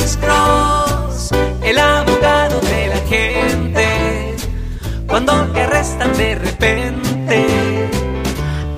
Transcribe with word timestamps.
Alex 0.00 0.16
Cross, 0.16 1.30
el 1.62 1.78
abogado 1.78 2.58
de 2.60 2.86
la 2.86 3.00
gente. 3.06 4.36
Cuando 5.06 5.46
te 5.52 5.60
arrestan 5.60 6.16
de 6.16 6.36
repente, 6.36 7.90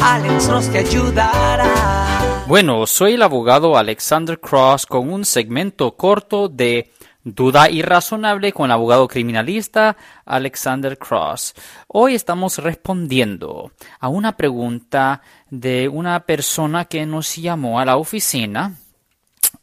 Alex 0.00 0.46
Cross 0.46 0.68
ayudará. 0.68 2.44
Bueno, 2.46 2.86
soy 2.86 3.14
el 3.14 3.22
abogado 3.22 3.76
Alexander 3.76 4.38
Cross 4.38 4.86
con 4.86 5.12
un 5.12 5.24
segmento 5.24 5.96
corto 5.96 6.48
de 6.48 6.92
Duda 7.24 7.68
irrazonable 7.68 8.52
con 8.52 8.66
el 8.66 8.72
abogado 8.72 9.08
criminalista 9.08 9.96
Alexander 10.24 10.96
Cross. 10.98 11.52
Hoy 11.88 12.14
estamos 12.14 12.58
respondiendo 12.58 13.72
a 13.98 14.08
una 14.08 14.36
pregunta 14.36 15.20
de 15.50 15.88
una 15.88 16.20
persona 16.24 16.84
que 16.84 17.04
nos 17.06 17.34
llamó 17.34 17.80
a 17.80 17.84
la 17.84 17.96
oficina. 17.96 18.76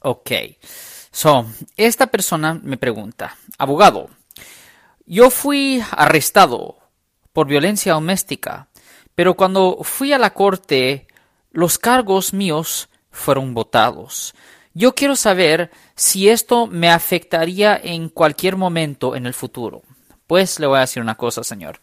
Ok. 0.01 0.31
So, 1.15 1.45
esta 1.77 2.07
persona 2.07 2.59
me 2.61 2.75
pregunta, 2.75 3.37
abogado, 3.57 4.09
yo 5.05 5.29
fui 5.29 5.81
arrestado 5.91 6.75
por 7.31 7.47
violencia 7.47 7.93
doméstica, 7.93 8.67
pero 9.15 9.35
cuando 9.35 9.77
fui 9.83 10.11
a 10.11 10.17
la 10.17 10.33
corte, 10.33 11.07
los 11.51 11.77
cargos 11.79 12.33
míos 12.33 12.89
fueron 13.11 13.53
votados. 13.53 14.35
Yo 14.73 14.93
quiero 14.93 15.15
saber 15.15 15.71
si 15.95 16.27
esto 16.27 16.67
me 16.67 16.91
afectaría 16.91 17.79
en 17.81 18.09
cualquier 18.09 18.57
momento 18.57 19.15
en 19.15 19.25
el 19.25 19.33
futuro. 19.33 19.83
Pues 20.27 20.59
le 20.59 20.67
voy 20.67 20.79
a 20.79 20.81
decir 20.81 21.01
una 21.01 21.15
cosa, 21.15 21.45
señor. 21.45 21.79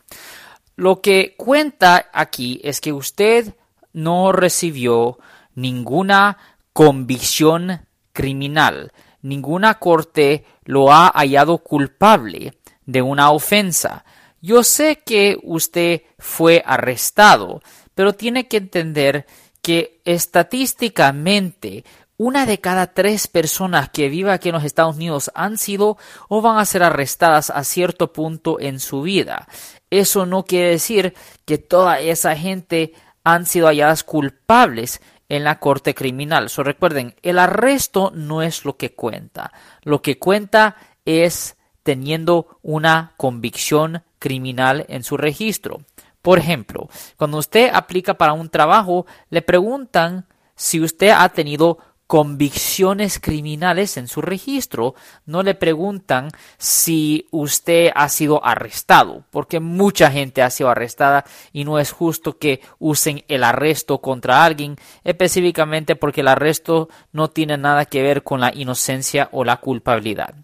Lo 0.76 1.00
que 1.00 1.36
cuenta 1.38 2.10
aquí 2.12 2.60
es 2.62 2.82
que 2.82 2.92
usted 2.92 3.56
no 3.94 4.30
recibió 4.32 5.18
ninguna 5.54 6.36
convicción 6.74 7.86
criminal. 8.12 8.92
Ninguna 9.22 9.78
corte 9.78 10.44
lo 10.64 10.92
ha 10.92 11.08
hallado 11.08 11.58
culpable 11.58 12.54
de 12.84 13.02
una 13.02 13.30
ofensa. 13.30 14.04
Yo 14.40 14.64
sé 14.64 15.00
que 15.04 15.38
usted 15.42 16.02
fue 16.18 16.62
arrestado, 16.66 17.62
pero 17.94 18.12
tiene 18.14 18.48
que 18.48 18.56
entender 18.56 19.26
que 19.62 20.00
estadísticamente 20.04 21.84
una 22.16 22.46
de 22.46 22.58
cada 22.58 22.88
tres 22.94 23.26
personas 23.26 23.88
que 23.90 24.08
vive 24.08 24.32
aquí 24.32 24.48
en 24.48 24.54
los 24.54 24.64
Estados 24.64 24.96
Unidos 24.96 25.30
han 25.34 25.58
sido 25.58 25.96
o 26.28 26.42
van 26.42 26.58
a 26.58 26.64
ser 26.64 26.82
arrestadas 26.82 27.50
a 27.50 27.64
cierto 27.64 28.12
punto 28.12 28.60
en 28.60 28.80
su 28.80 29.02
vida. 29.02 29.48
Eso 29.90 30.26
no 30.26 30.44
quiere 30.44 30.70
decir 30.70 31.14
que 31.44 31.58
toda 31.58 32.00
esa 32.00 32.36
gente 32.36 32.92
han 33.24 33.46
sido 33.46 33.66
halladas 33.66 34.04
culpables 34.04 35.00
en 35.28 35.44
la 35.44 35.58
corte 35.58 35.94
criminal. 35.94 36.50
So, 36.50 36.62
recuerden, 36.62 37.14
el 37.22 37.38
arresto 37.38 38.12
no 38.14 38.42
es 38.42 38.64
lo 38.64 38.76
que 38.76 38.94
cuenta. 38.94 39.52
Lo 39.82 40.02
que 40.02 40.18
cuenta 40.18 40.76
es 41.04 41.56
teniendo 41.82 42.58
una 42.62 43.14
convicción 43.16 44.02
criminal 44.18 44.84
en 44.88 45.02
su 45.02 45.16
registro. 45.16 45.82
Por 46.20 46.38
ejemplo, 46.38 46.88
cuando 47.16 47.38
usted 47.38 47.70
aplica 47.72 48.14
para 48.14 48.32
un 48.32 48.48
trabajo, 48.48 49.06
le 49.30 49.42
preguntan 49.42 50.26
si 50.54 50.80
usted 50.80 51.10
ha 51.10 51.28
tenido 51.30 51.78
convicciones 52.12 53.18
criminales 53.18 53.96
en 53.96 54.06
su 54.06 54.20
registro. 54.20 54.94
No 55.24 55.42
le 55.42 55.54
preguntan 55.54 56.28
si 56.58 57.26
usted 57.30 57.90
ha 57.94 58.10
sido 58.10 58.44
arrestado, 58.44 59.24
porque 59.30 59.60
mucha 59.60 60.10
gente 60.10 60.42
ha 60.42 60.50
sido 60.50 60.68
arrestada 60.68 61.24
y 61.54 61.64
no 61.64 61.78
es 61.78 61.90
justo 61.90 62.36
que 62.36 62.60
usen 62.78 63.24
el 63.28 63.42
arresto 63.42 64.02
contra 64.02 64.44
alguien, 64.44 64.76
específicamente 65.04 65.96
porque 65.96 66.20
el 66.20 66.28
arresto 66.28 66.90
no 67.12 67.30
tiene 67.30 67.56
nada 67.56 67.86
que 67.86 68.02
ver 68.02 68.22
con 68.22 68.42
la 68.42 68.52
inocencia 68.54 69.30
o 69.32 69.42
la 69.42 69.56
culpabilidad. 69.56 70.34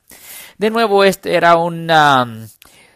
De 0.57 0.71
nuevo, 0.71 1.05
este 1.05 1.35
era 1.35 1.57
un 1.57 1.91
um, 1.91 2.49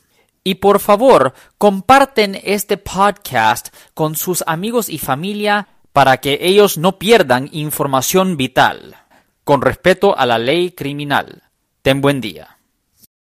Y 0.43 0.55
por 0.57 0.81
favor, 0.81 1.33
comparten 1.59 2.41
este 2.43 2.79
podcast 2.79 3.69
con 3.95 4.17
sus 4.17 4.43
amigos 4.47 4.89
y 4.89 4.99
familia 4.99 5.69
para 5.93 6.17
que 6.19 6.39
ellos 6.41 6.79
no 6.79 6.99
pierdan 6.99 7.49
información 7.53 8.37
vital. 8.37 8.97
Con 9.45 9.63
respeto 9.63 10.17
a 10.17 10.27
la 10.27 10.39
ley 10.39 10.73
criminal. 10.73 11.45
Ten 11.83 12.01
buen 12.01 12.21
día. 12.21 12.56